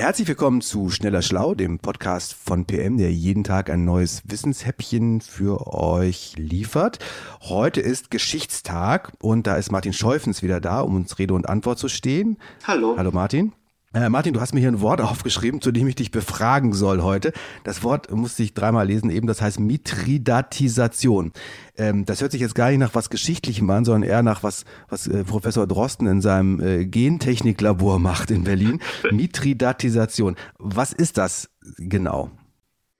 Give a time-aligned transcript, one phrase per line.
[0.00, 5.20] Herzlich willkommen zu Schneller Schlau, dem Podcast von PM, der jeden Tag ein neues Wissenshäppchen
[5.20, 7.00] für euch liefert.
[7.42, 11.78] Heute ist Geschichtstag und da ist Martin Scheufens wieder da, um uns Rede und Antwort
[11.78, 12.38] zu stehen.
[12.66, 12.94] Hallo.
[12.96, 13.52] Hallo Martin.
[13.92, 17.02] Äh, Martin, du hast mir hier ein Wort aufgeschrieben, zu dem ich dich befragen soll
[17.02, 17.32] heute.
[17.64, 21.32] Das Wort musste ich dreimal lesen, eben das heißt Mithridatisation.
[21.76, 24.64] Ähm, das hört sich jetzt gar nicht nach was Geschichtlichem an, sondern eher nach was,
[24.88, 28.80] was äh, Professor Drosten in seinem äh, Gentechniklabor macht in Berlin.
[29.10, 30.36] Mithridatisation.
[30.58, 32.30] Was ist das genau?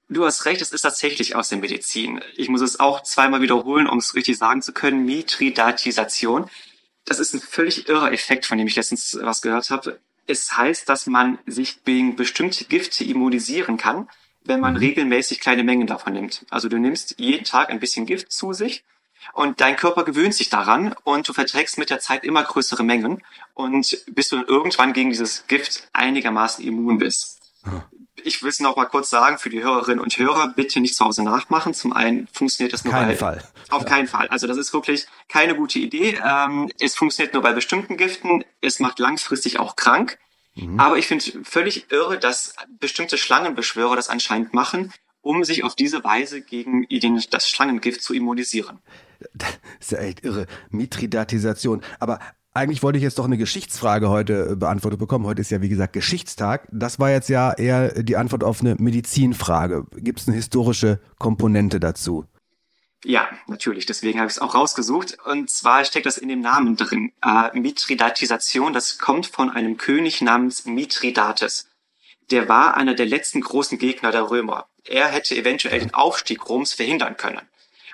[0.09, 2.21] Du hast recht, es ist tatsächlich aus der Medizin.
[2.35, 5.05] Ich muss es auch zweimal wiederholen, um es richtig sagen zu können.
[5.05, 6.47] Mithridatisation.
[7.05, 10.01] Das ist ein völlig irrer Effekt, von dem ich letztens was gehört habe.
[10.31, 14.09] Es heißt, dass man sich gegen bestimmte Gifte immunisieren kann,
[14.45, 14.79] wenn man mhm.
[14.79, 16.47] regelmäßig kleine Mengen davon nimmt.
[16.51, 18.85] Also du nimmst jeden Tag ein bisschen Gift zu sich
[19.33, 23.23] und dein Körper gewöhnt sich daran und du verträgst mit der Zeit immer größere Mengen
[23.55, 27.41] und bis du dann irgendwann gegen dieses Gift einigermaßen immun bist.
[28.25, 31.05] Ich will es noch mal kurz sagen für die Hörerinnen und Hörer, bitte nicht zu
[31.05, 31.75] Hause nachmachen.
[31.75, 33.17] Zum einen funktioniert das nur Keinen bei...
[33.17, 33.45] Fall.
[33.71, 33.89] Auf ja.
[33.89, 34.29] keinen Fall.
[34.29, 36.19] Also das ist wirklich keine gute Idee.
[36.25, 38.45] Ähm, es funktioniert nur bei bestimmten Giften.
[38.61, 40.19] Es macht langfristig auch krank.
[40.55, 40.81] Mhm.
[40.81, 46.03] Aber ich finde völlig irre, dass bestimmte Schlangenbeschwörer das anscheinend machen, um sich auf diese
[46.05, 48.81] Weise gegen den, das Schlangengift zu immunisieren.
[49.35, 50.47] Das ist ja echt irre.
[50.71, 51.83] Mithridatisation.
[51.99, 52.21] Aber
[52.53, 55.27] eigentlich wollte ich jetzt doch eine Geschichtsfrage heute äh, beantwortet bekommen.
[55.27, 56.67] Heute ist ja, wie gesagt, Geschichtstag.
[56.73, 59.87] Das war jetzt ja eher die Antwort auf eine Medizinfrage.
[59.97, 62.25] Gibt es eine historische Komponente dazu?
[63.05, 63.87] Ja, natürlich.
[63.87, 65.17] Deswegen habe ich es auch rausgesucht.
[65.25, 67.13] Und zwar steckt das in dem Namen drin.
[67.25, 71.69] Äh, Mithridatisation, das kommt von einem König namens Mithridates.
[72.31, 74.67] Der war einer der letzten großen Gegner der Römer.
[74.85, 77.43] Er hätte eventuell den Aufstieg Roms verhindern können.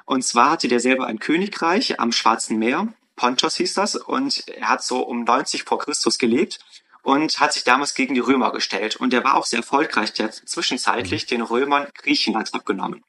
[0.07, 4.69] Und zwar hatte der selber ein Königreich am Schwarzen Meer Pontos hieß das, und er
[4.69, 6.61] hat so um 90 vor Christus gelebt
[7.03, 8.97] und hat sich damals gegen die Römer gestellt.
[8.97, 10.13] Und er war auch sehr erfolgreich.
[10.13, 11.29] Der hat zwischenzeitlich mhm.
[11.29, 13.05] den Römern Griechenland abgenommen.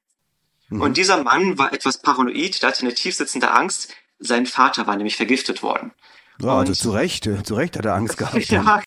[0.70, 0.82] Mhm.
[0.82, 3.94] Und dieser Mann war etwas paranoid, der hatte eine tiefsitzende Angst.
[4.20, 5.94] Sein Vater war nämlich vergiftet worden.
[6.42, 8.50] Ja, also zu Recht, zu Recht hat er Angst gehabt.
[8.50, 8.82] ja,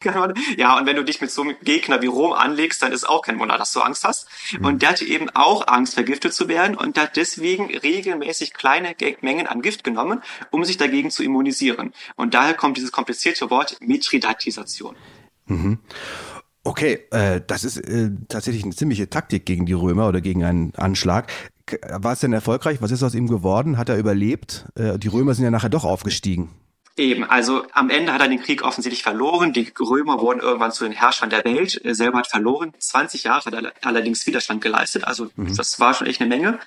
[0.57, 3.23] ja, und wenn du dich mit so einem Gegner wie Rom anlegst, dann ist auch
[3.23, 4.29] kein Wunder, dass du Angst hast.
[4.59, 4.65] Mhm.
[4.65, 9.47] Und der hatte eben auch Angst, vergiftet zu werden und hat deswegen regelmäßig kleine Mengen
[9.47, 11.93] an Gift genommen, um sich dagegen zu immunisieren.
[12.17, 14.95] Und daher kommt dieses komplizierte Wort Mithridatisation.
[15.47, 15.79] Mhm.
[16.63, 20.75] Okay, äh, das ist äh, tatsächlich eine ziemliche Taktik gegen die Römer oder gegen einen
[20.75, 21.33] Anschlag.
[21.89, 22.83] War es denn erfolgreich?
[22.83, 23.79] Was ist aus ihm geworden?
[23.79, 24.67] Hat er überlebt?
[24.75, 26.51] Äh, die Römer sind ja nachher doch aufgestiegen.
[27.01, 29.55] Eben, also am Ende hat er den Krieg offensichtlich verloren.
[29.55, 31.81] Die Römer wurden irgendwann zu den Herrschern der Welt.
[31.83, 32.75] Er selber hat verloren.
[32.79, 35.05] 20 Jahre hat er allerdings Widerstand geleistet.
[35.05, 35.57] Also mhm.
[35.57, 36.61] das war schon echt eine Menge.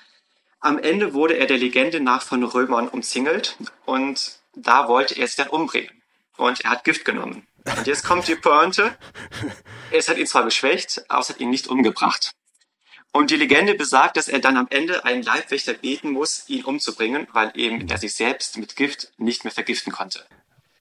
[0.58, 5.36] Am Ende wurde er der Legende nach von Römern umzingelt und da wollte er sich
[5.36, 6.02] dann umbringen.
[6.36, 7.46] Und er hat Gift genommen.
[7.64, 8.98] Und jetzt kommt die Pointe.
[9.92, 12.32] Es hat ihn zwar geschwächt, aber es hat ihn nicht umgebracht.
[13.16, 17.28] Und die Legende besagt, dass er dann am Ende einen Leibwächter beten muss, ihn umzubringen,
[17.32, 20.26] weil eben er sich selbst mit Gift nicht mehr vergiften konnte.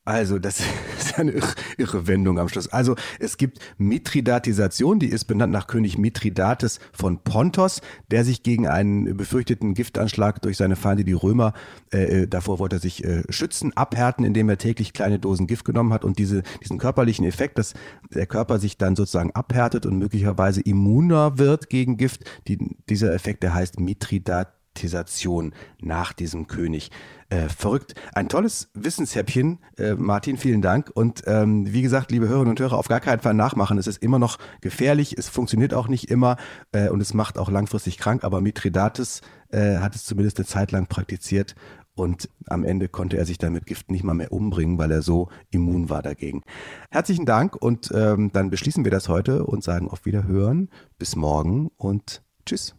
[0.05, 0.59] Also, das
[0.99, 1.33] ist eine
[1.77, 2.67] irre Wendung am Schluss.
[2.67, 7.81] Also, es gibt Mithridatisation, die ist benannt nach König Mithridates von Pontos,
[8.11, 11.53] der sich gegen einen befürchteten Giftanschlag durch seine Feinde, die Römer,
[11.93, 15.63] äh, äh, davor wollte er sich äh, schützen, abhärten, indem er täglich kleine Dosen Gift
[15.63, 17.73] genommen hat und diese, diesen körperlichen Effekt, dass
[18.13, 22.57] der Körper sich dann sozusagen abhärtet und möglicherweise immuner wird gegen Gift, die,
[22.89, 24.62] dieser Effekt, der heißt Mithridatisation.
[24.73, 26.91] Privatisation nach diesem König.
[27.29, 27.95] Äh, verrückt.
[28.13, 30.91] Ein tolles Wissenshäppchen, äh, Martin, vielen Dank.
[30.93, 33.77] Und ähm, wie gesagt, liebe Hörerinnen und Hörer, auf gar keinen Fall nachmachen.
[33.77, 36.37] Es ist immer noch gefährlich, es funktioniert auch nicht immer
[36.73, 38.23] äh, und es macht auch langfristig krank.
[38.23, 41.55] Aber Mithridates äh, hat es zumindest eine Zeit lang praktiziert
[41.95, 45.01] und am Ende konnte er sich dann mit Gift nicht mal mehr umbringen, weil er
[45.01, 46.43] so immun war dagegen.
[46.91, 50.69] Herzlichen Dank und ähm, dann beschließen wir das heute und sagen auf Wiederhören.
[50.99, 52.75] Bis morgen und tschüss.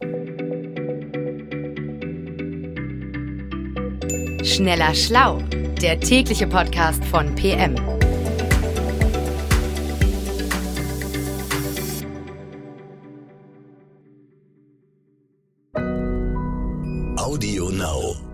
[4.45, 5.39] Schneller Schlau,
[5.81, 7.75] der tägliche Podcast von PM.
[17.17, 18.34] Audio Now.